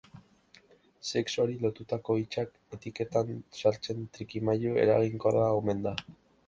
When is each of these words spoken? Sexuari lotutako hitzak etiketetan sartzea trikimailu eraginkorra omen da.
Sexuari 1.09 1.57
lotutako 1.65 2.17
hitzak 2.21 2.57
etiketetan 2.79 3.33
sartzea 3.61 4.09
trikimailu 4.19 4.77
eraginkorra 4.87 5.47
omen 5.63 5.89
da. 5.91 5.97